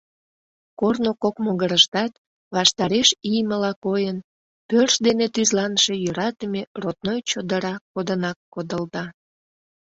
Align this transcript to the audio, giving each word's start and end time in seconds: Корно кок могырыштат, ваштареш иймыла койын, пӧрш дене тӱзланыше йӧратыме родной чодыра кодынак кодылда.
Корно 0.79 1.11
кок 1.23 1.35
могырыштат, 1.45 2.11
ваштареш 2.55 3.09
иймыла 3.31 3.71
койын, 3.85 4.17
пӧрш 4.69 4.95
дене 5.05 5.25
тӱзланыше 5.33 5.93
йӧратыме 6.03 6.61
родной 6.81 7.19
чодыра 7.29 7.75
кодынак 7.93 8.37
кодылда. 8.53 9.05